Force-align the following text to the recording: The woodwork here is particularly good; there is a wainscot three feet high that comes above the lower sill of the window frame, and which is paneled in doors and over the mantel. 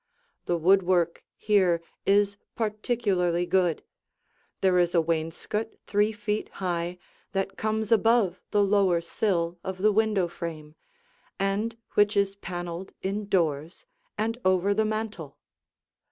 The 0.47 0.57
woodwork 0.57 1.23
here 1.37 1.79
is 2.07 2.35
particularly 2.55 3.45
good; 3.45 3.83
there 4.61 4.79
is 4.79 4.95
a 4.95 4.99
wainscot 4.99 5.75
three 5.85 6.11
feet 6.11 6.49
high 6.53 6.97
that 7.33 7.55
comes 7.55 7.91
above 7.91 8.41
the 8.49 8.63
lower 8.63 8.99
sill 8.99 9.59
of 9.63 9.77
the 9.77 9.91
window 9.91 10.27
frame, 10.27 10.73
and 11.37 11.77
which 11.93 12.17
is 12.17 12.35
paneled 12.35 12.93
in 13.03 13.27
doors 13.29 13.85
and 14.17 14.39
over 14.43 14.73
the 14.73 14.85
mantel. 14.85 15.37